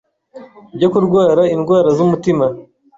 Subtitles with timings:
[0.75, 2.45] byo kurwara indwara z’umutima